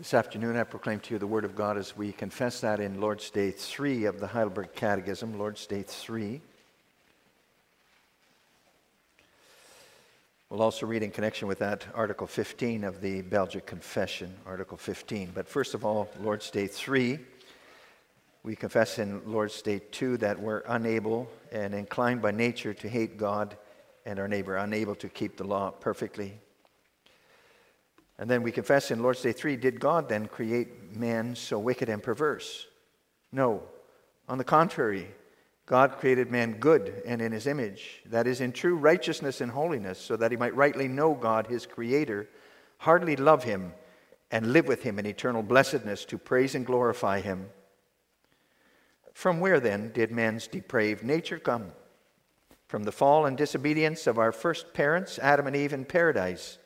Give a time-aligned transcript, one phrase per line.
[0.00, 3.02] This afternoon, I proclaim to you the Word of God as we confess that in
[3.02, 6.40] Lord's Day 3 of the Heidelberg Catechism, Lord's Day 3.
[10.48, 15.32] We'll also read in connection with that Article 15 of the Belgic Confession, Article 15.
[15.34, 17.18] But first of all, Lord's Day 3.
[18.42, 23.18] We confess in Lord's Day 2 that we're unable and inclined by nature to hate
[23.18, 23.54] God
[24.06, 26.38] and our neighbor, unable to keep the law perfectly.
[28.20, 31.88] And then we confess in Lord's Day 3 Did God then create man so wicked
[31.88, 32.66] and perverse?
[33.32, 33.62] No.
[34.28, 35.08] On the contrary,
[35.64, 39.98] God created man good and in his image, that is, in true righteousness and holiness,
[39.98, 42.28] so that he might rightly know God, his creator,
[42.76, 43.72] heartily love him,
[44.30, 47.48] and live with him in eternal blessedness to praise and glorify him.
[49.14, 51.72] From where then did man's depraved nature come?
[52.66, 56.58] From the fall and disobedience of our first parents, Adam and Eve, in paradise.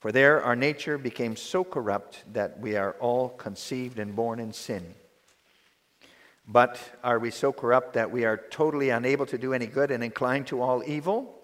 [0.00, 4.54] For there our nature became so corrupt that we are all conceived and born in
[4.54, 4.94] sin.
[6.48, 10.02] But are we so corrupt that we are totally unable to do any good and
[10.02, 11.38] inclined to all evil?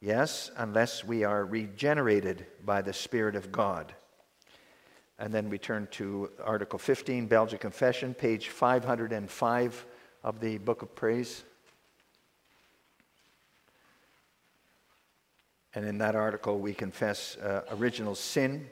[0.00, 3.94] Yes, unless we are regenerated by the Spirit of God.
[5.18, 9.86] And then we turn to Article 15, Belgian Confession, page 505
[10.22, 11.44] of the Book of Praise.
[15.74, 18.68] And in that article, we confess uh, original sin.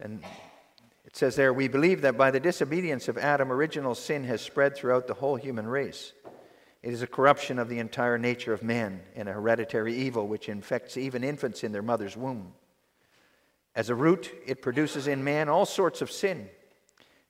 [0.00, 0.22] And
[1.04, 4.74] it says there, we believe that by the disobedience of Adam, original sin has spread
[4.74, 6.12] throughout the whole human race.
[6.82, 10.48] It is a corruption of the entire nature of man and a hereditary evil which
[10.48, 12.52] infects even infants in their mother's womb.
[13.74, 16.48] As a root, it produces in man all sorts of sin.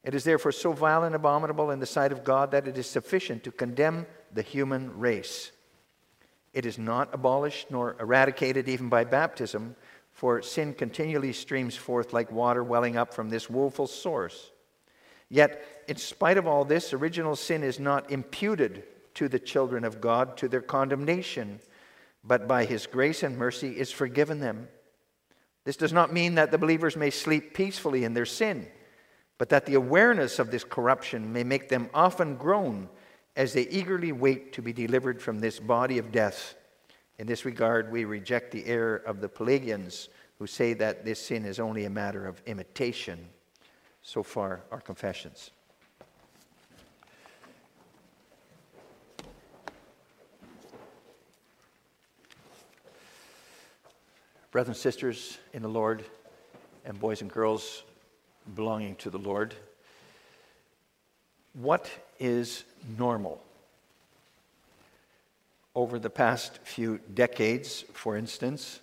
[0.03, 2.87] It is therefore so vile and abominable in the sight of God that it is
[2.87, 5.51] sufficient to condemn the human race.
[6.53, 9.75] It is not abolished nor eradicated even by baptism,
[10.11, 14.51] for sin continually streams forth like water welling up from this woeful source.
[15.29, 18.83] Yet, in spite of all this, original sin is not imputed
[19.15, 21.59] to the children of God to their condemnation,
[22.23, 24.67] but by his grace and mercy is forgiven them.
[25.65, 28.67] This does not mean that the believers may sleep peacefully in their sin,
[29.37, 32.89] but that the awareness of this corruption may make them often groan
[33.35, 36.55] as they eagerly wait to be delivered from this body of death.
[37.17, 41.45] In this regard, we reject the error of the Pelagians who say that this sin
[41.45, 43.27] is only a matter of imitation.
[44.01, 45.51] So far, our confessions.
[54.51, 56.05] Brothers and sisters in the Lord,
[56.85, 57.83] and boys and girls
[58.53, 59.55] belonging to the Lord,
[61.53, 61.89] what
[62.23, 62.63] is
[62.97, 63.43] normal?
[65.75, 68.79] Over the past few decades, for instance,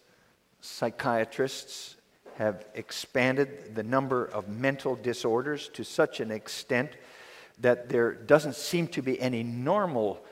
[0.60, 1.96] psychiatrists
[2.36, 6.90] have expanded the number of mental disorders to such an extent
[7.60, 10.22] that there doesn't seem to be any normal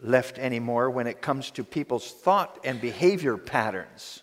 [0.00, 4.22] left anymore when it comes to people's thought and behavior patterns.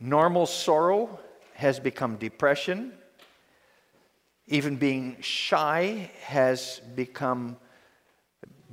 [0.00, 1.18] Normal sorrow
[1.54, 2.92] has become depression.
[4.46, 7.56] Even being shy has become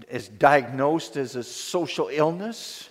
[0.09, 2.89] is diagnosed as a social illness.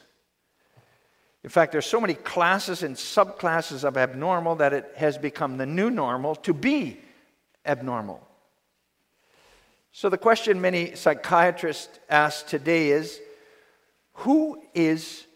[1.43, 5.67] In fact, there's so many classes and subclasses of abnormal that it has become the
[5.67, 7.01] new normal to be
[7.65, 8.27] abnormal.
[9.93, 13.21] So the question many psychiatrists ask today is
[14.15, 15.27] who is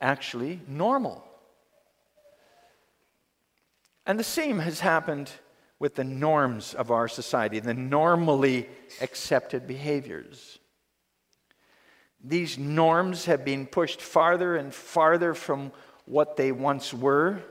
[0.00, 1.24] actually normal?
[4.06, 5.30] And the same has happened
[5.78, 8.68] with the norms of our society, the normally
[9.00, 10.58] accepted behaviors.
[12.24, 15.72] These norms have been pushed farther and farther from
[16.06, 17.42] what they once were.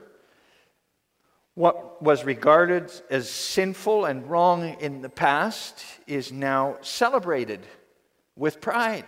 [1.54, 7.62] What was regarded as sinful and wrong in the past is now celebrated
[8.36, 9.06] with pride.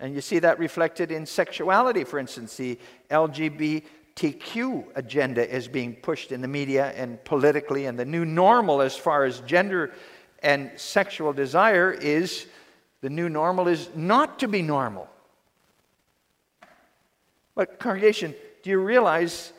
[0.00, 2.56] And you see that reflected in sexuality, for instance.
[2.56, 2.78] The
[3.10, 3.84] LGBT
[4.16, 8.96] LGBTQ agenda is being pushed in the media and politically, and the new normal as
[8.96, 9.92] far as gender
[10.42, 12.46] and sexual desire is
[13.02, 15.08] the new normal is not to be normal.
[17.54, 19.52] But, congregation, do you realize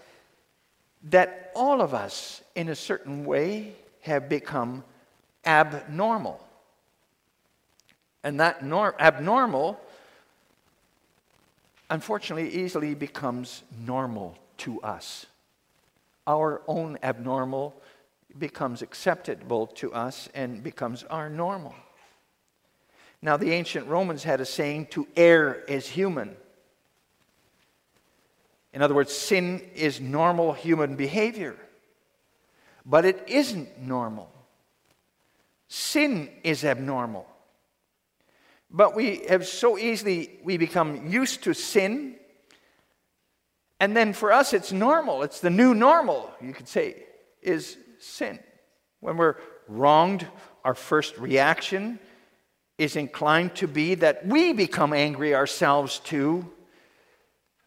[1.03, 4.83] that all of us, in a certain way, have become
[5.45, 6.43] abnormal?
[8.23, 9.79] And that nor- abnormal,
[11.89, 15.25] unfortunately, easily becomes normal to us.
[16.25, 17.81] Our own abnormal
[18.37, 21.75] becomes acceptable to us and becomes our normal.
[23.21, 26.35] Now, the ancient Romans had a saying to err is human.
[28.73, 31.55] In other words, sin is normal human behavior.
[32.85, 34.31] But it isn't normal.
[35.67, 37.27] Sin is abnormal.
[38.69, 42.15] But we have so easily, we become used to sin.
[43.79, 45.23] And then for us, it's normal.
[45.23, 47.03] It's the new normal, you could say,
[47.41, 48.39] is sin.
[48.99, 49.35] When we're
[49.67, 50.25] wronged,
[50.63, 51.99] our first reaction
[52.77, 56.51] is inclined to be that we become angry ourselves too,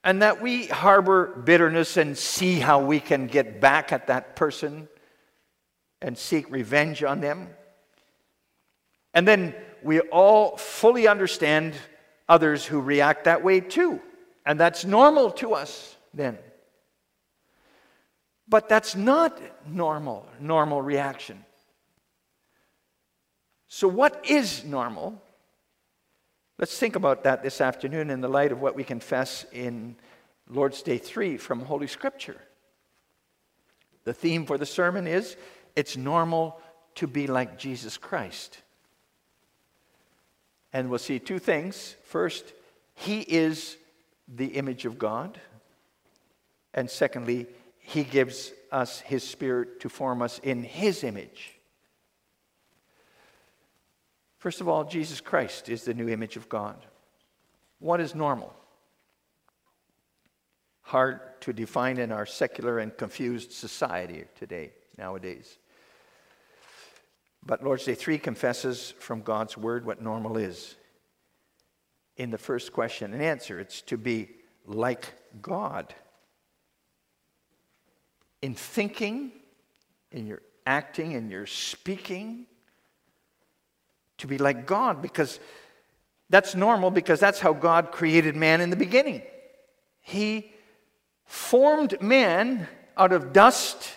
[0.03, 4.89] and that we harbor bitterness and see how we can get back at that person
[6.01, 7.49] and seek revenge on them.
[9.13, 11.75] And then we all fully understand
[12.29, 14.01] others who react that way too.
[14.47, 16.39] And that's normal to us then.
[18.49, 21.45] But that's not normal, normal reaction.
[23.69, 25.23] So, what is normal?
[26.59, 29.97] Let's think about that this afternoon in the light of what we confess in
[30.49, 32.41] Lord's Day 3 from Holy Scripture.
[34.05, 35.37] The theme for the sermon is
[35.77, 36.61] it's normal
[36.97, 38.59] to be like Jesus Christ.
[40.73, 41.95] And we'll see two things.
[42.05, 42.53] First,
[42.95, 43.77] he is
[44.29, 45.41] the image of God.
[46.75, 47.47] And secondly,
[47.79, 51.55] he gives us his spirit to form us in his image.
[54.39, 56.87] First of all, Jesus Christ is the new image of God.
[57.79, 58.55] What is normal?
[60.83, 65.59] Hard to define in our secular and confused society today, nowadays.
[67.45, 70.77] But Lord's Day 3 confesses from God's Word what normal is.
[72.17, 74.29] In the first question and answer, it's to be
[74.67, 75.95] like God.
[78.43, 79.33] In thinking,
[80.13, 82.47] in your acting, in your speaking,
[84.19, 85.41] to be like God, because
[86.29, 89.23] that's normal, because that's how God created man in the beginning.
[90.01, 90.53] He
[91.25, 93.97] formed man out of dust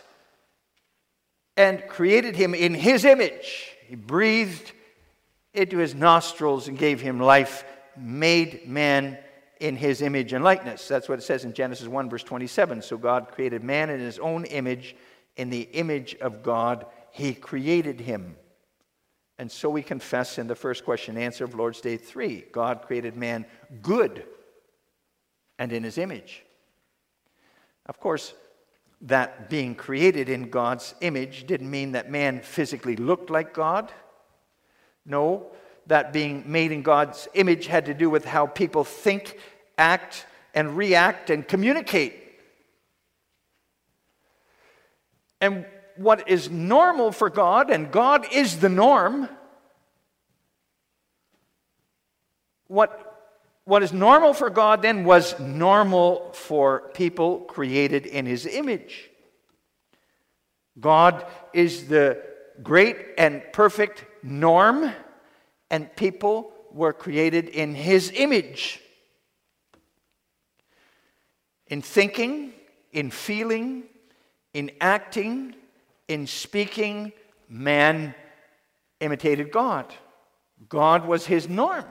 [1.55, 3.71] and created him in his image.
[3.87, 4.71] He breathed
[5.53, 7.63] into his nostrils and gave him life,
[7.97, 9.17] made man
[9.59, 10.87] in his image and likeness.
[10.87, 12.81] That's what it says in Genesis 1, verse 27.
[12.81, 14.95] So God created man in his own image.
[15.35, 18.35] In the image of God, he created him.
[19.39, 23.15] And so we confess in the first question answer of Lord's Day 3 God created
[23.15, 23.45] man
[23.81, 24.25] good
[25.57, 26.43] and in his image.
[27.85, 28.33] Of course,
[29.01, 33.91] that being created in God's image didn't mean that man physically looked like God.
[35.05, 35.47] No,
[35.87, 39.37] that being made in God's image had to do with how people think,
[39.77, 42.19] act, and react and communicate.
[45.41, 45.65] And
[45.97, 49.29] what is normal for God, and God is the norm,
[52.67, 53.13] what
[53.65, 59.09] what is normal for God then was normal for people created in his image.
[60.79, 62.21] God is the
[62.61, 64.91] great and perfect norm,
[65.69, 68.79] and people were created in his image.
[71.67, 72.53] In thinking,
[72.91, 73.83] in feeling,
[74.53, 75.55] in acting,
[76.07, 77.11] in speaking,
[77.49, 78.13] man
[78.99, 79.93] imitated God.
[80.69, 81.85] God was his norm.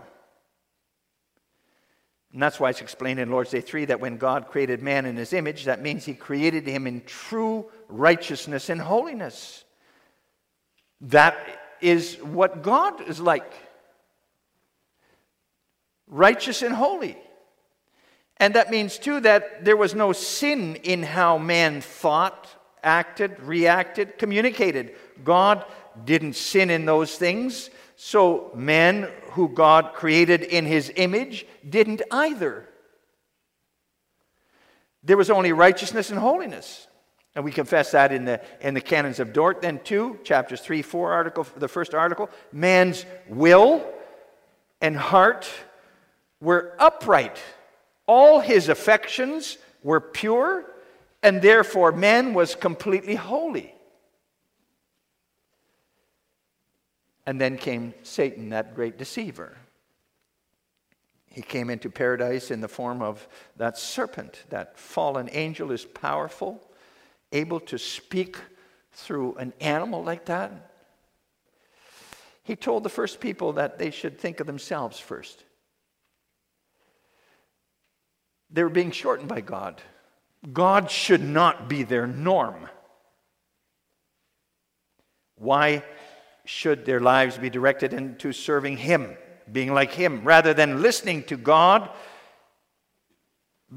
[2.33, 5.17] And that's why it's explained in Lord's Day 3 that when God created man in
[5.17, 9.65] his image, that means he created him in true righteousness and holiness.
[11.03, 13.53] That is what God is like
[16.07, 17.17] righteous and holy.
[18.37, 22.49] And that means, too, that there was no sin in how man thought,
[22.83, 24.95] acted, reacted, communicated.
[25.25, 25.65] God
[26.05, 27.71] didn't sin in those things.
[27.97, 32.69] So, man who God created in his image didn't either.
[35.05, 36.87] There was only righteousness and holiness.
[37.35, 40.83] And we confess that in the, in the canons of Dort, then, too, chapters 3,
[40.83, 42.29] 4, article, the first article.
[42.53, 43.85] Man's will
[44.83, 45.49] and heart
[46.41, 47.39] were upright,
[48.07, 50.65] all his affections were pure,
[51.23, 53.75] and therefore man was completely holy.
[57.25, 59.57] And then came Satan, that great deceiver.
[61.27, 64.43] He came into paradise in the form of that serpent.
[64.51, 66.61] That fallen angel is powerful,
[67.33, 68.37] able to speak
[68.93, 70.71] through an animal like that.
[72.45, 75.45] He told the first people that they should think of themselves first.
[78.51, 79.81] They were being shortened by God.
[80.53, 82.69] God should not be their norm.
[85.37, 85.85] Why
[86.45, 89.17] should their lives be directed into serving Him,
[89.51, 91.91] being like Him, rather than listening to God,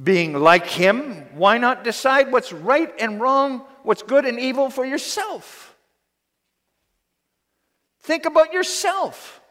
[0.03, 4.85] being like Him, why not decide what's right and wrong, what's good and evil for
[4.85, 5.75] yourself?
[8.01, 9.41] Think about yourself.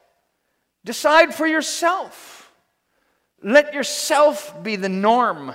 [0.84, 2.52] Decide for yourself.
[3.42, 5.54] Let yourself be the norm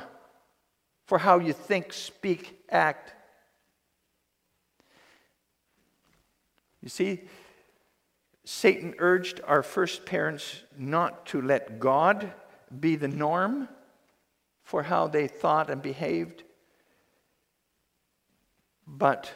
[1.06, 3.14] for how you think, speak, act.
[6.82, 7.22] You see,
[8.44, 12.32] Satan urged our first parents not to let God
[12.80, 13.70] be the norm
[14.70, 16.44] for how they thought and behaved,
[18.86, 19.32] but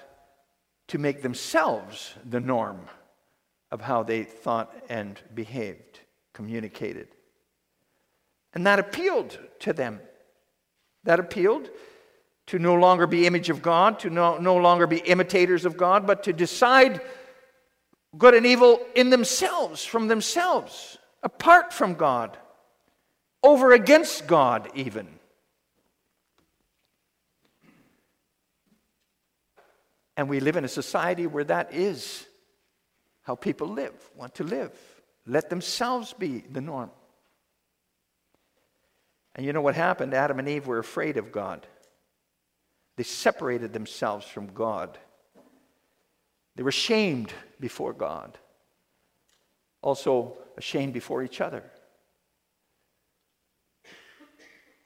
[0.87, 2.81] to make themselves the norm
[3.71, 6.01] of how they thought and behaved,
[6.33, 7.07] communicated.
[8.53, 10.01] And that appealed to them.
[11.03, 11.71] That appealed
[12.45, 16.05] to no longer be image of God, to no, no longer be imitators of God,
[16.05, 17.01] but to decide
[18.15, 22.37] good and evil in themselves, from themselves, apart from God,
[23.41, 25.07] over against God, even.
[30.15, 32.25] And we live in a society where that is
[33.23, 34.71] how people live, want to live.
[35.25, 36.91] Let themselves be the norm.
[39.35, 40.13] And you know what happened?
[40.13, 41.65] Adam and Eve were afraid of God.
[42.95, 44.97] They separated themselves from God.
[46.55, 48.37] They were shamed before God,
[49.81, 51.63] also ashamed before each other.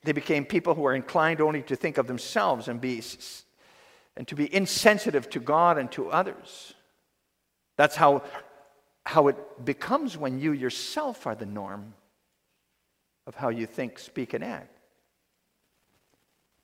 [0.03, 3.03] They became people who were inclined only to think of themselves and, be,
[4.18, 6.74] and to be insensitive to God and to others.
[7.78, 8.24] That's how,
[9.06, 11.94] how it becomes when you yourself are the norm
[13.28, 14.76] of how you think, speak, and act.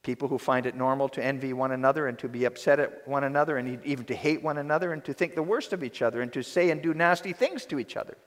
[0.02, 3.22] People who find it normal to envy one another and to be upset at one
[3.22, 6.20] another and even to hate one another and to think the worst of each other
[6.20, 8.18] and to say and do nasty things to each other.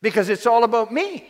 [0.00, 1.28] Because it's all about me.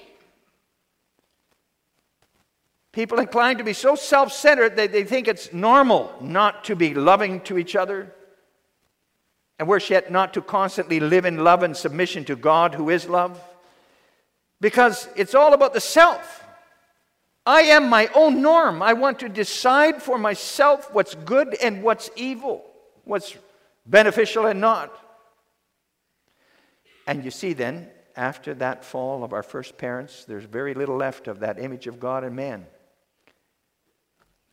[2.93, 6.95] People inclined to be so self centered that they think it's normal not to be
[6.95, 8.13] loving to each other,
[9.59, 13.09] and worse yet, not to constantly live in love and submission to God who is
[13.09, 13.41] love
[14.63, 16.45] because it's all about the self.
[17.45, 18.81] I am my own norm.
[18.81, 22.65] I want to decide for myself what's good and what's evil,
[23.05, 23.37] what's
[23.85, 24.97] beneficial and not.
[27.09, 31.27] And you see, then, after that fall of our first parents, there's very little left
[31.27, 32.67] of that image of God and man.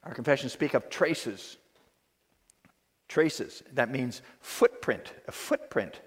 [0.10, 1.56] Our confessions speak of traces.
[3.08, 3.64] Traces.
[3.74, 6.02] That means footprint, a footprint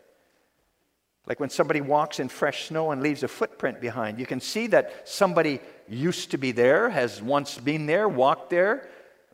[1.27, 4.67] like when somebody walks in fresh snow and leaves a footprint behind, you can see
[4.69, 8.89] that somebody used to be there, has once been there, walked there,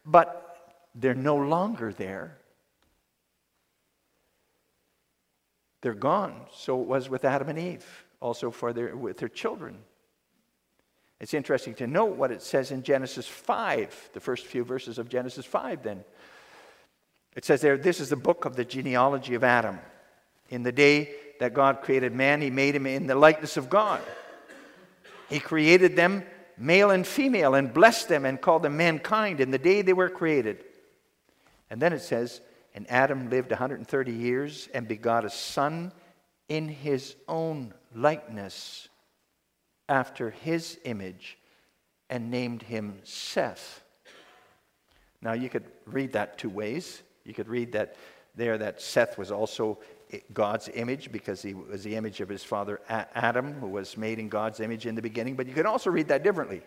[0.05, 2.37] but they're no longer there.
[5.81, 6.43] They're gone.
[6.53, 7.87] So it was with Adam and Eve,
[8.21, 9.79] also for their, with their children.
[11.21, 15.09] It's interesting to note what it says in Genesis 5, the first few verses of
[15.09, 16.05] Genesis 5, then.
[17.35, 19.79] It says there, This is the book of the genealogy of Adam.
[20.51, 24.01] In the day that God created man, he made him in the likeness of God.
[25.29, 26.25] He created them
[26.57, 30.09] male and female and blessed them and called them mankind in the day they were
[30.09, 30.65] created.
[31.71, 32.41] And then it says,
[32.75, 35.93] And Adam lived 130 years and begot a son
[36.49, 38.89] in his own likeness,
[39.89, 41.39] after his image,
[42.11, 43.83] and named him Seth.
[45.21, 47.03] Now you could read that two ways.
[47.25, 47.97] You could read that
[48.35, 49.79] there that Seth was also
[50.33, 54.29] God's image because he was the image of his father Adam, who was made in
[54.29, 55.35] God's image in the beginning.
[55.37, 56.63] But you could also read that differently.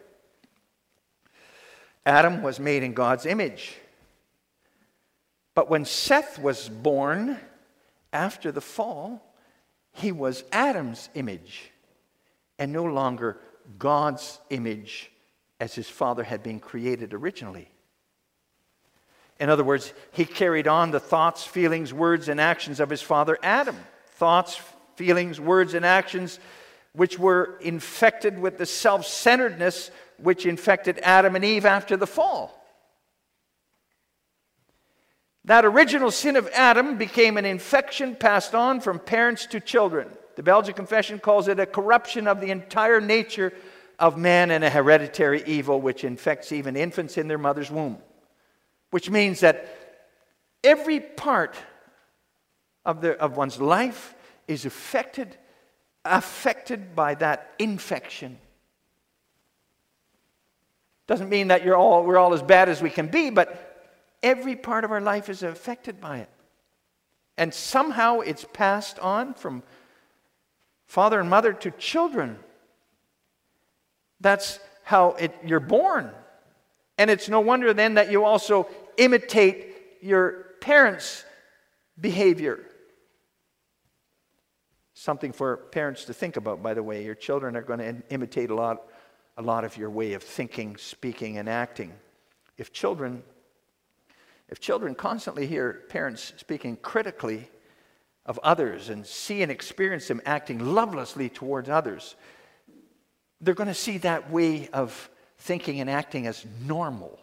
[2.05, 3.75] Adam was made in God's image.
[5.55, 7.37] But when Seth was born
[8.13, 9.33] after the fall,
[9.93, 11.71] he was Adam's image
[12.61, 13.39] and no longer
[13.79, 15.11] God's image
[15.59, 17.67] as his father had been created originally.
[19.39, 23.35] In other words, he carried on the thoughts, feelings, words, and actions of his father
[23.41, 23.77] Adam.
[24.11, 24.61] Thoughts,
[24.95, 26.39] feelings, words, and actions
[26.93, 32.63] which were infected with the self centeredness which infected Adam and Eve after the fall.
[35.45, 40.09] That original sin of Adam became an infection passed on from parents to children.
[40.35, 43.53] The Belgian Confession calls it a corruption of the entire nature
[43.99, 47.97] of man and a hereditary evil which infects even infants in their mother's womb
[48.91, 49.65] which means that
[50.63, 51.55] every part
[52.85, 54.13] of, the, of one's life
[54.47, 55.35] is affected,
[56.05, 58.37] affected by that infection.
[61.07, 64.55] Doesn't mean that you're all, we're all as bad as we can be, but every
[64.55, 66.29] part of our life is affected by it.
[67.37, 69.63] And somehow it's passed on from
[70.91, 72.37] father and mother to children.
[74.19, 76.11] That's how it, you're born.
[76.97, 78.67] And it's no wonder then that you also
[78.97, 81.23] imitate your parents'
[81.97, 82.59] behavior.
[84.93, 87.05] Something for parents to think about, by the way.
[87.05, 88.81] Your children are going to imitate a lot,
[89.37, 91.93] a lot of your way of thinking, speaking, and acting.
[92.57, 93.23] If children,
[94.49, 97.49] if children constantly hear parents speaking critically
[98.25, 102.15] of others and see and experience them acting lovelessly towards others,
[103.39, 107.19] they're going to see that way of thinking and acting as normal.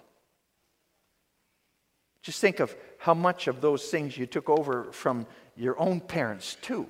[2.22, 5.26] Just think of how much of those things you took over from
[5.56, 6.88] your own parents, too.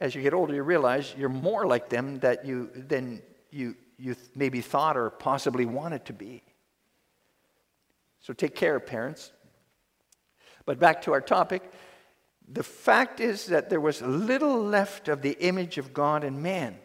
[0.00, 4.14] As you get older, you realize you're more like them that you, than you, you
[4.34, 6.42] maybe thought or possibly wanted to be.
[8.20, 9.32] So take care, parents.
[10.66, 11.62] But back to our topic.
[12.52, 16.76] The fact is that there was little left of the image of God in man.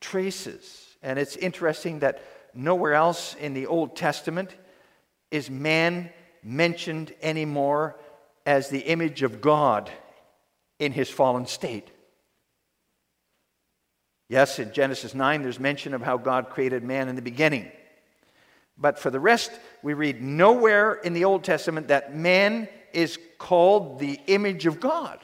[0.00, 0.96] Traces.
[1.02, 2.22] And it's interesting that
[2.54, 4.54] nowhere else in the Old Testament
[5.30, 6.10] is man
[6.42, 7.96] mentioned anymore
[8.46, 9.90] as the image of God
[10.78, 11.90] in his fallen state.
[14.28, 17.70] Yes, in Genesis 9, there's mention of how God created man in the beginning.
[18.78, 19.50] But for the rest,
[19.82, 25.18] we read nowhere in the Old Testament that man is called the image of God.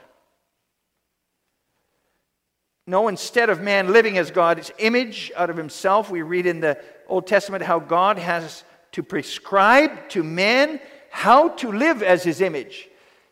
[2.87, 6.79] No, instead of man living as God's image out of himself, we read in the
[7.09, 10.81] Old Testament how God has to prescribe to man
[11.11, 12.89] how to live as his image.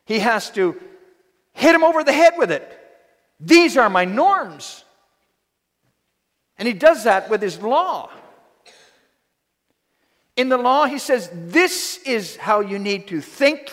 [0.06, 0.80] He has to
[1.52, 2.78] hit him over the head with it.
[3.40, 4.84] These are my norms.
[6.56, 8.10] And he does that with his law.
[10.36, 13.70] In the law, he says, This is how you need to think,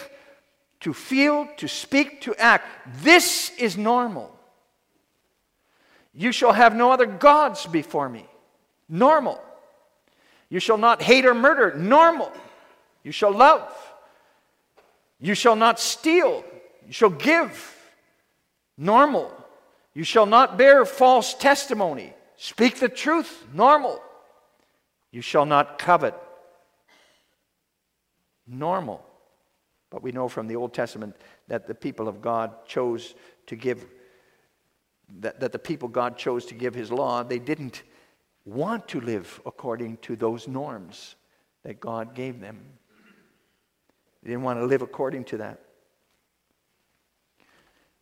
[0.81, 2.65] to feel, to speak, to act.
[3.01, 4.35] This is normal.
[6.13, 8.25] You shall have no other gods before me.
[8.89, 9.41] Normal.
[10.49, 11.75] You shall not hate or murder.
[11.75, 12.31] Normal.
[13.03, 13.71] You shall love.
[15.19, 16.43] You shall not steal.
[16.85, 17.75] You shall give.
[18.77, 19.31] Normal.
[19.93, 22.13] You shall not bear false testimony.
[22.35, 23.45] Speak the truth.
[23.53, 24.01] Normal.
[25.11, 26.15] You shall not covet
[28.49, 29.05] normal.
[29.89, 31.15] But we know from the Old Testament
[31.47, 33.15] that the people of God chose
[33.47, 33.85] to give,
[35.19, 37.83] that, that the people God chose to give his law, they didn't
[38.45, 41.15] want to live according to those norms
[41.63, 42.59] that God gave them.
[44.23, 45.59] They didn't want to live according to that.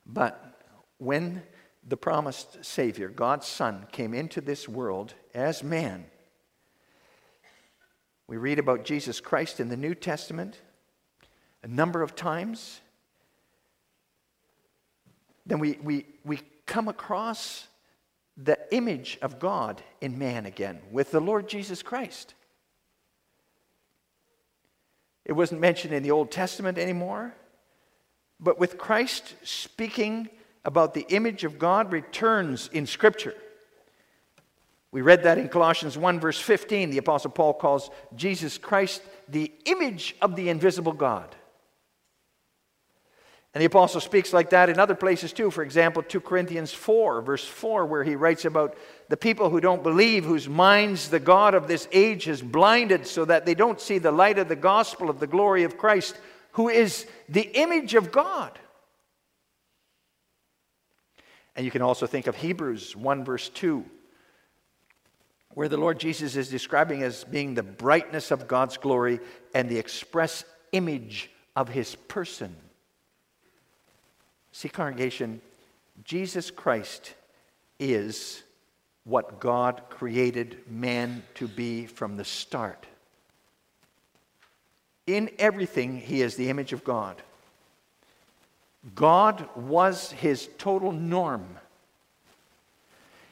[0.05, 0.61] But
[0.97, 1.43] when
[1.87, 6.05] the promised Savior, God's Son, came into this world as man,
[8.27, 10.59] we read about Jesus Christ in the New Testament
[11.63, 12.81] a number of times.
[15.45, 17.67] Then we, we, we come across
[18.35, 22.33] the image of God in man again with the Lord Jesus Christ.
[25.25, 27.33] It wasn't mentioned in the Old Testament anymore,
[28.39, 30.29] but with Christ speaking
[30.63, 33.33] about the image of God returns in Scripture.
[34.97, 36.89] We read that in Colossians 1, verse 15.
[36.89, 41.35] The Apostle Paul calls Jesus Christ the image of the invisible God.
[43.53, 45.51] And the apostle speaks like that in other places too.
[45.51, 48.75] For example, 2 Corinthians 4, verse 4, where he writes about
[49.07, 53.23] the people who don't believe, whose minds the God of this age has blinded so
[53.23, 56.17] that they don't see the light of the gospel of the glory of Christ,
[56.53, 58.57] who is the image of God.
[61.55, 63.85] And you can also think of Hebrews 1, verse 2,
[65.57, 69.19] where the Lord Jesus is describing as being the brightness of God's glory
[69.55, 72.55] and the express image of his person.
[74.51, 75.41] See, congregation,
[76.03, 77.15] Jesus Christ
[77.79, 78.43] is
[79.03, 82.85] what God created man to be from the start.
[85.07, 87.19] In everything, he is the image of God.
[88.93, 91.57] God was his total norm.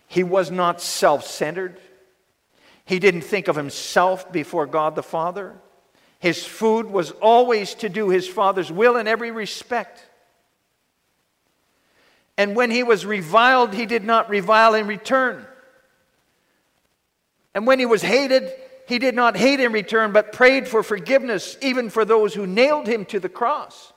[0.08, 1.80] He was not self centered.
[2.86, 5.56] He didn't think of himself before God the Father.
[6.19, 10.06] His food was always to do his Father's will in every respect.
[12.38, 15.45] And when he was reviled, he did not revile in return.
[17.54, 18.52] And when he was hated,
[18.88, 22.88] he did not hate in return, but prayed for forgiveness, even for those who nailed
[22.88, 23.93] him to the cross.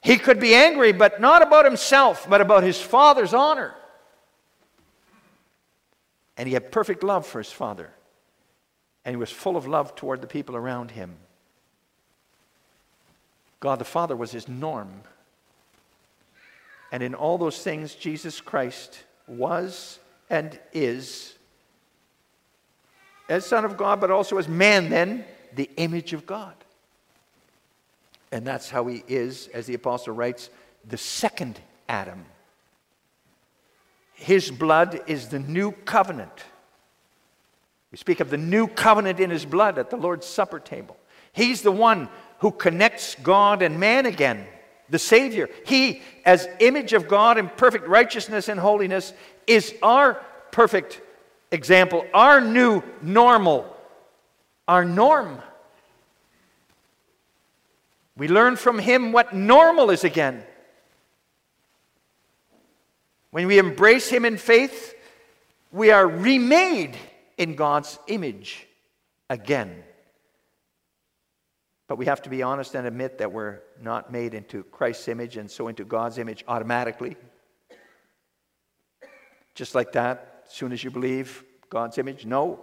[0.00, 3.74] He could be angry, but not about himself, but about his Father's honor.
[6.36, 7.90] And he had perfect love for his father.
[9.04, 11.16] And he was full of love toward the people around him.
[13.60, 14.90] God the Father was his norm.
[16.92, 21.34] And in all those things, Jesus Christ was and is,
[23.28, 26.54] as Son of God, but also as man, then, the image of God.
[28.32, 30.50] And that's how he is, as the apostle writes,
[30.86, 32.24] the second Adam.
[34.14, 36.44] His blood is the new covenant.
[37.90, 40.96] We speak of the new covenant in his blood at the Lord's Supper table.
[41.32, 44.46] He's the one who connects God and man again,
[44.88, 45.48] the Savior.
[45.66, 49.12] He, as image of God in perfect righteousness and holiness,
[49.46, 51.00] is our perfect
[51.50, 53.76] example, our new normal,
[54.66, 55.40] our norm.
[58.16, 60.44] We learn from him what normal is again.
[63.34, 64.94] When we embrace him in faith,
[65.72, 66.96] we are remade
[67.36, 68.64] in God's image
[69.28, 69.82] again.
[71.88, 75.36] But we have to be honest and admit that we're not made into Christ's image
[75.36, 77.16] and so into God's image automatically.
[79.56, 82.24] Just like that, as soon as you believe God's image.
[82.24, 82.60] No.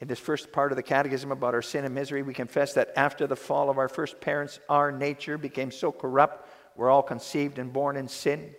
[0.00, 2.90] In this first part of the catechism about our sin and misery, we confess that
[2.96, 7.58] after the fall of our first parents, our nature became so corrupt, we're all conceived
[7.58, 8.54] and born in sin.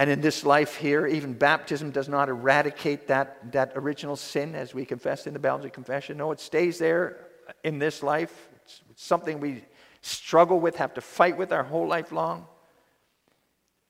[0.00, 4.72] And in this life here, even baptism does not eradicate that, that original sin as
[4.72, 6.16] we confessed in the Belgian Confession.
[6.16, 7.18] No, it stays there
[7.64, 8.48] in this life.
[8.64, 9.62] It's something we
[10.00, 12.46] struggle with, have to fight with our whole life long.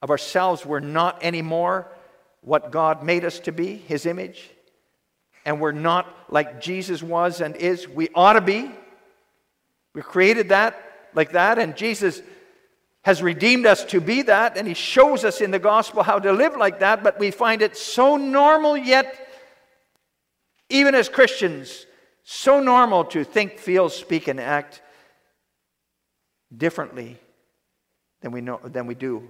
[0.03, 1.87] Of ourselves, we're not anymore
[2.41, 4.51] what God made us to be, His image.
[5.45, 7.87] And we're not like Jesus was and is.
[7.87, 8.69] We ought to be.
[9.95, 10.77] We're created that,
[11.15, 12.21] like that, and Jesus
[13.03, 16.33] has redeemed us to be that, and He shows us in the gospel how to
[16.33, 19.29] live like that, but we find it so normal yet,
[20.69, 21.87] even as Christians,
[22.23, 24.83] so normal to think, feel, speak, and act
[26.55, 27.19] differently
[28.21, 29.29] than we, know, than we do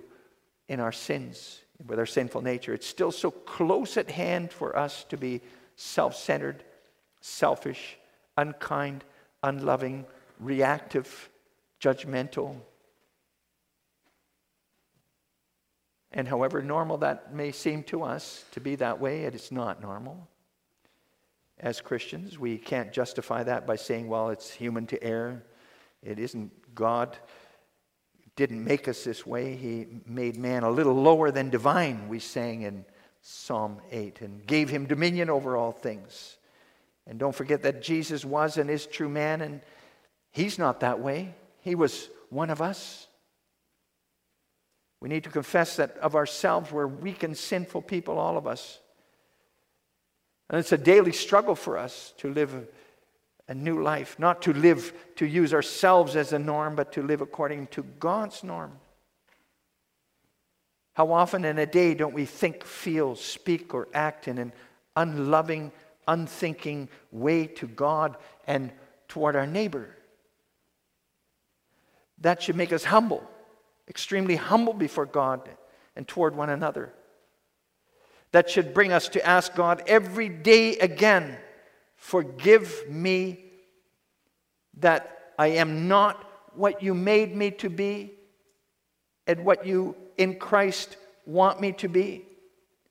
[0.69, 2.75] in our sins, with our sinful nature.
[2.75, 5.41] It's still so close at hand for us to be
[5.77, 6.65] self centered,
[7.21, 7.97] selfish,
[8.37, 9.05] unkind,
[9.43, 10.05] unloving,
[10.41, 11.31] reactive,
[11.81, 12.57] judgmental,
[16.13, 19.81] And however normal that may seem to us to be that way, it is not
[19.81, 20.29] normal.
[21.59, 25.45] As Christians, we can't justify that by saying, well, it's human to err.
[26.03, 27.17] It isn't God
[28.37, 29.55] didn't make us this way.
[29.55, 32.87] He made man a little lower than divine, we sang in
[33.21, 36.39] Psalm 8, and gave him dominion over all things.
[37.07, 39.61] And don't forget that Jesus was and is true man, and
[40.31, 41.35] he's not that way.
[41.61, 43.09] He was one of us.
[45.01, 48.79] We need to confess that of ourselves we're weak and sinful people, all of us.
[50.51, 52.69] And it's a daily struggle for us to live
[53.49, 57.21] a, new life, not to live to use ourselves as a norm, but to live
[57.21, 58.73] according to God's norm.
[60.93, 64.53] How often in a day don't we think, feel, speak, or act in an
[64.95, 65.73] unloving,
[66.07, 68.71] unthinking way to God and
[69.09, 69.97] toward our neighbor?
[72.19, 73.29] That should make us humble
[73.91, 75.47] extremely humble before God
[75.97, 76.95] and toward one another.
[78.33, 81.37] That should bring us to ask God every day again,
[81.97, 83.45] forgive me
[84.79, 86.25] that I am not
[86.55, 88.13] what you made me to be
[89.27, 92.25] and what you in Christ want me to be.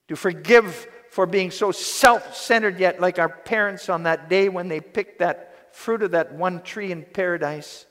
[0.09, 4.67] To forgive for being so self centered, yet like our parents on that day when
[4.67, 7.85] they picked that fruit of that one tree in paradise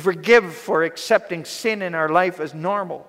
[0.00, 3.06] to forgive for accepting sin in our life as normal,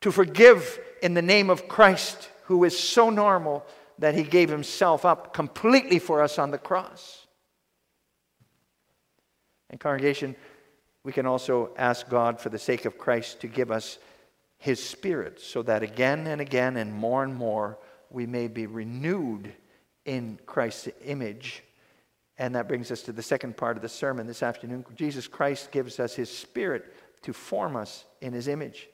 [0.00, 3.66] to forgive in the name of Christ, who is so normal
[3.98, 7.26] that he gave himself up completely for us on the cross.
[9.70, 10.36] And, congregation,
[11.02, 13.98] we can also ask God, for the sake of Christ, to give us
[14.58, 17.76] his Spirit so that again and again and more and more
[18.08, 19.52] we may be renewed
[20.04, 21.64] in Christ's image
[22.38, 24.84] and that brings us to the second part of the sermon this afternoon.
[24.94, 28.88] Jesus Christ gives us his spirit to form us in his image.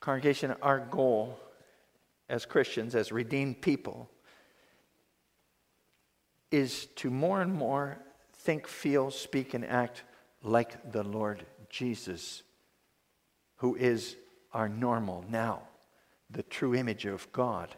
[0.00, 1.38] Congregation, our goal
[2.28, 4.10] as Christians, as redeemed people,
[6.50, 7.98] is to more and more
[8.32, 10.02] think, feel, speak, and act
[10.42, 12.42] like the Lord Jesus,
[13.56, 14.16] who is
[14.52, 15.62] our normal now,
[16.30, 17.74] the true image of God.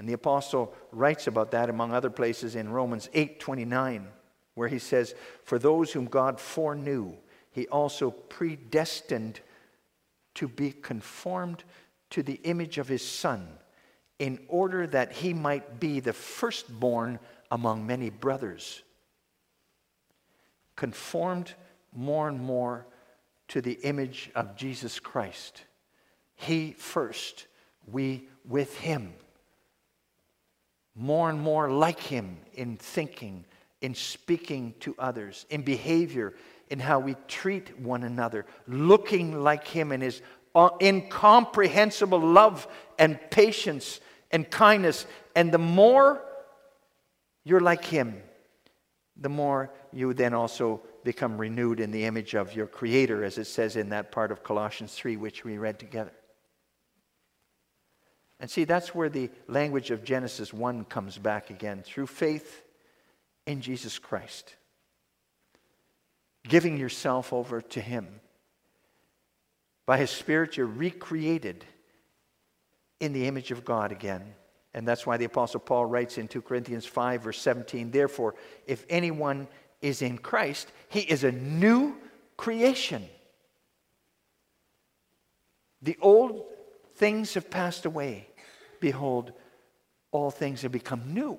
[0.00, 4.10] And the apostle writes about that among other places in Romans 8:29
[4.54, 7.18] where he says, "For those whom God foreknew,
[7.50, 9.42] he also predestined
[10.36, 11.64] to be conformed
[12.08, 13.58] to the image of his son,
[14.18, 18.82] in order that he might be the firstborn among many brothers."
[20.76, 21.54] Conformed
[21.92, 22.86] more and more
[23.48, 25.66] to the image of Jesus Christ.
[26.36, 27.48] He first,
[27.86, 29.14] we with Him.
[30.94, 33.44] More and more like Him in thinking,
[33.80, 36.34] in speaking to others, in behavior,
[36.68, 40.22] in how we treat one another, looking like Him in His
[40.54, 42.66] uh, incomprehensible love
[42.98, 44.00] and patience
[44.30, 45.06] and kindness.
[45.34, 46.22] And the more
[47.44, 48.22] you're like Him,
[49.16, 53.46] the more you then also become renewed in the image of your Creator, as it
[53.46, 56.12] says in that part of Colossians 3, which we read together.
[58.40, 62.62] And see, that's where the language of Genesis 1 comes back again through faith
[63.46, 64.56] in Jesus Christ
[66.48, 68.06] giving yourself over to Him.
[69.86, 71.64] By His Spirit, you're recreated
[72.98, 74.34] in the image of God again.
[74.72, 78.34] And that's why the Apostle Paul writes in 2 Corinthians 5, verse 17 Therefore,
[78.66, 79.48] if anyone
[79.80, 81.96] is in Christ, he is a new
[82.36, 83.04] creation.
[85.82, 86.44] The old
[86.96, 88.28] things have passed away.
[88.80, 89.32] Behold,
[90.10, 91.38] all things have become new.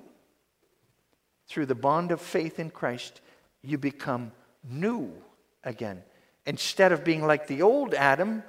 [1.48, 3.20] Through the bond of faith in Christ,
[3.62, 4.32] you become
[4.68, 5.12] new
[5.64, 6.02] again.
[6.46, 8.42] Instead of being like the old Adam,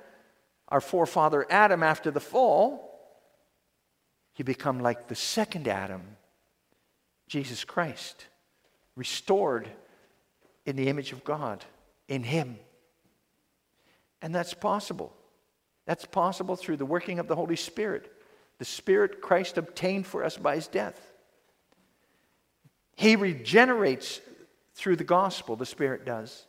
[0.70, 2.90] our forefather Adam after the fall,
[4.36, 6.02] you become like the second Adam,
[7.28, 8.26] Jesus Christ,
[8.96, 9.68] restored
[10.66, 11.64] in the image of God,
[12.08, 12.58] in Him.
[14.22, 15.14] And that's possible.
[15.86, 18.12] That's possible through the working of the Holy Spirit,
[18.64, 20.98] the Spirit Christ obtained for us by His death.
[22.96, 24.22] He regenerates
[24.74, 26.46] through the gospel, the Spirit does.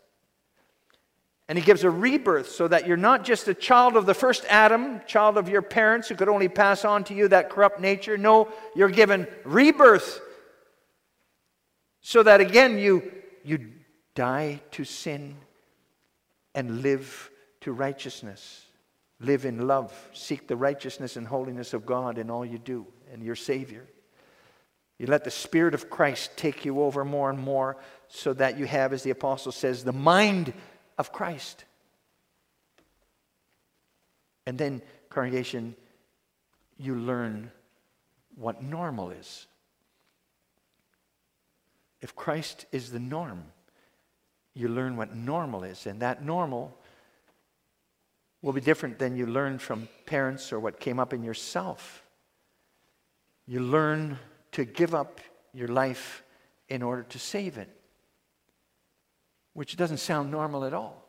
[1.48, 4.44] And he gives a rebirth so that you're not just a child of the first
[4.48, 8.16] Adam, child of your parents who could only pass on to you that corrupt nature.
[8.16, 8.46] No,
[8.76, 10.20] you're given rebirth
[12.00, 13.10] so that again you,
[13.42, 13.72] you
[14.14, 15.34] die to sin
[16.54, 17.28] and live
[17.62, 18.63] to righteousness.
[19.24, 19.92] Live in love.
[20.12, 23.86] Seek the righteousness and holiness of God in all you do and your Savior.
[24.98, 27.76] You let the Spirit of Christ take you over more and more
[28.08, 30.52] so that you have, as the apostle says, the mind
[30.98, 31.64] of Christ.
[34.46, 35.74] And then, congregation,
[36.76, 37.50] you learn
[38.36, 39.46] what normal is.
[42.02, 43.44] If Christ is the norm,
[44.52, 45.86] you learn what normal is.
[45.86, 46.76] And that normal
[48.44, 52.02] will be different than you learned from parents or what came up in yourself.
[53.46, 54.18] You learn
[54.52, 55.18] to give up
[55.54, 56.22] your life
[56.68, 57.70] in order to save it,
[59.54, 61.08] which doesn't sound normal at all.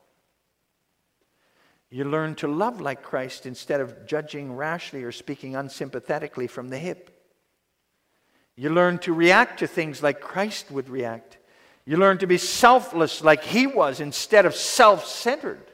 [1.89, 6.80] You learn to love like Christ instead of judging rashly or speaking unsympathetically from the
[6.80, 7.12] hip.
[8.56, 11.38] You learn to react to things like Christ would react.
[11.84, 15.69] You learn to be selfless like he was instead of self centered.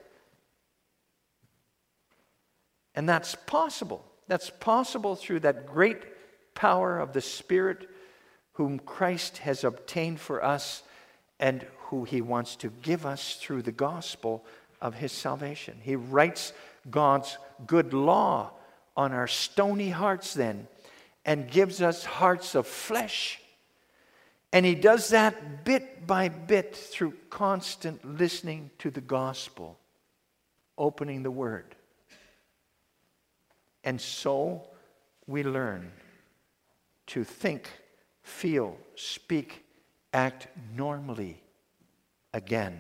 [2.96, 4.06] And that's possible.
[4.28, 6.04] That's possible through that great
[6.56, 7.90] power of the Spirit
[8.54, 10.84] whom Christ has obtained for us
[11.40, 14.46] and who he wants to give us through the gospel
[14.82, 15.80] of his salvation.
[15.82, 16.54] He writes
[16.90, 18.52] God's good law
[18.96, 20.68] on our stony hearts then
[21.26, 23.40] and gives us hearts of flesh.
[24.54, 29.80] And he does that bit by bit through constant listening to the gospel,
[30.78, 31.76] opening the word.
[33.84, 34.68] And so
[35.28, 35.92] we learn
[37.08, 37.70] to think,
[38.22, 39.66] feel, speak,
[40.14, 41.42] act normally
[42.34, 42.80] again,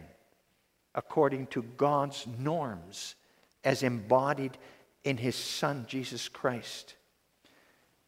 [0.95, 3.15] according to God's norms
[3.63, 4.57] as embodied
[5.03, 6.95] in His Son, Jesus Christ.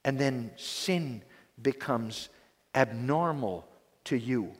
[0.05, 1.23] And then sin
[1.61, 2.29] becomes
[2.75, 3.67] abnormal
[4.05, 4.51] to you,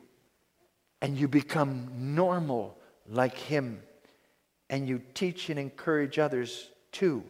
[1.02, 3.82] and you become normal like Him,
[4.70, 7.24] and you teach and encourage others too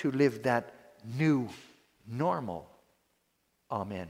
[0.00, 0.72] to live that
[1.04, 1.48] new
[2.06, 2.68] normal.
[3.70, 4.08] Amen.